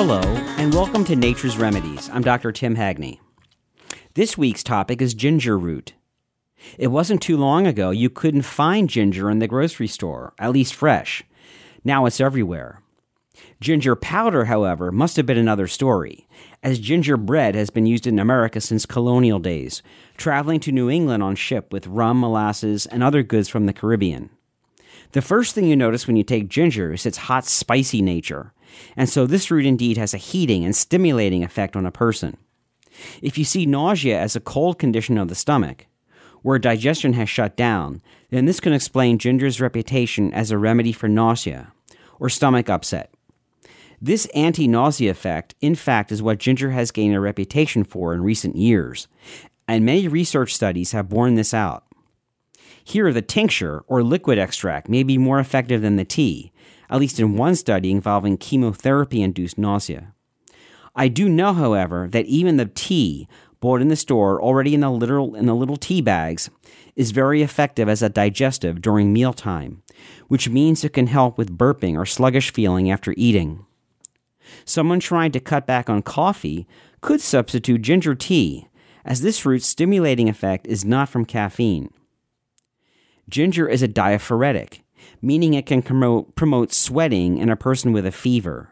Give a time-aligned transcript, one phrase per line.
[0.00, 0.20] Hello,
[0.58, 2.08] and welcome to Nature's Remedies.
[2.12, 2.52] I'm Dr.
[2.52, 3.18] Tim Hagney.
[4.14, 5.94] This week's topic is ginger root.
[6.78, 10.72] It wasn't too long ago you couldn't find ginger in the grocery store, at least
[10.72, 11.24] fresh.
[11.82, 12.80] Now it's everywhere.
[13.60, 16.28] Ginger powder, however, must have been another story,
[16.62, 19.82] as ginger bread has been used in America since colonial days,
[20.16, 24.30] traveling to New England on ship with rum, molasses, and other goods from the Caribbean.
[25.10, 28.52] The first thing you notice when you take ginger is its hot, spicy nature,
[28.96, 32.36] and so this root indeed has a heating and stimulating effect on a person.
[33.22, 35.86] If you see nausea as a cold condition of the stomach,
[36.42, 41.08] where digestion has shut down, then this can explain ginger's reputation as a remedy for
[41.08, 41.72] nausea
[42.20, 43.12] or stomach upset.
[44.00, 48.22] This anti nausea effect, in fact, is what ginger has gained a reputation for in
[48.22, 49.08] recent years,
[49.66, 51.84] and many research studies have borne this out.
[52.84, 56.52] Here, the tincture or liquid extract may be more effective than the tea,
[56.90, 60.14] at least in one study involving chemotherapy induced nausea.
[60.94, 63.28] I do know, however, that even the tea
[63.60, 66.50] bought in the store already in the little in the little tea bags
[66.96, 69.82] is very effective as a digestive during mealtime,
[70.28, 73.64] which means it can help with burping or sluggish feeling after eating.
[74.64, 76.66] Someone trying to cut back on coffee
[77.00, 78.66] could substitute ginger tea,
[79.04, 81.90] as this root's stimulating effect is not from caffeine.
[83.28, 84.82] Ginger is a diaphoretic,
[85.20, 88.70] meaning it can promote, sweating in a person with a fever.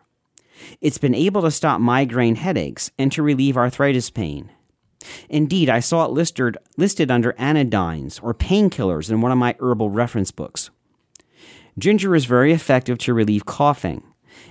[0.80, 4.50] It's been able to stop migraine headaches and to relieve arthritis pain.
[5.28, 9.90] Indeed, I saw it listed, listed under anodynes or painkillers in one of my herbal
[9.90, 10.70] reference books.
[11.78, 14.02] Ginger is very effective to relieve coughing,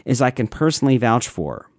[0.06, 1.70] as I can personally vouch for.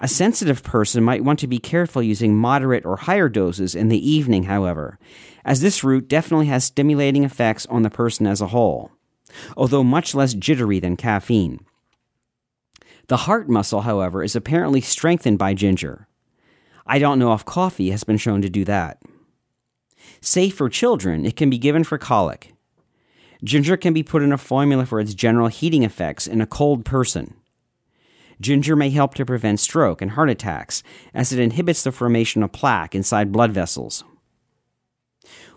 [0.00, 4.10] A sensitive person might want to be careful using moderate or higher doses in the
[4.10, 4.98] evening, however,
[5.44, 8.90] as this root definitely has stimulating effects on the person as a whole,
[9.56, 11.60] although much less jittery than caffeine.
[13.08, 16.08] The heart muscle, however, is apparently strengthened by ginger.
[16.86, 19.02] I don't know if coffee has been shown to do that.
[20.20, 22.54] Safe for children, it can be given for colic.
[23.42, 26.84] Ginger can be put in a formula for its general heating effects in a cold
[26.84, 27.34] person.
[28.40, 32.52] Ginger may help to prevent stroke and heart attacks, as it inhibits the formation of
[32.52, 34.02] plaque inside blood vessels.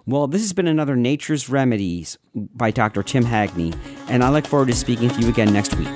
[0.07, 3.03] Well, this has been another Nature's Remedies by Dr.
[3.03, 5.89] Tim Hagney, and I look forward to speaking to you again next week.